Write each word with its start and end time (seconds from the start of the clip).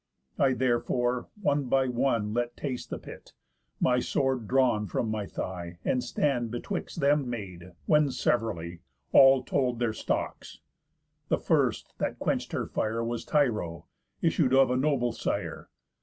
I, 0.39 0.53
therefore, 0.53 1.29
one 1.39 1.65
by 1.65 1.87
one 1.87 2.33
Let 2.33 2.57
taste 2.57 2.89
the 2.89 2.97
pit, 2.97 3.33
my 3.79 3.99
sword 3.99 4.47
drawn 4.47 4.87
from 4.87 5.11
my 5.11 5.27
thigh, 5.27 5.77
And 5.85 6.03
stand 6.03 6.49
betwixt 6.49 6.99
them 6.99 7.29
made, 7.29 7.73
when, 7.85 8.09
sev'rally, 8.09 8.79
All 9.11 9.43
told 9.43 9.77
their 9.77 9.93
stocks. 9.93 10.59
The 11.27 11.37
first, 11.37 11.93
that 11.99 12.17
quench'd 12.17 12.51
her 12.51 12.65
fire, 12.65 13.03
Was 13.03 13.23
Tyro, 13.23 13.85
issued 14.23 14.55
of 14.55 14.71
a 14.71 14.75
noble 14.75 15.11
sire. 15.11 15.69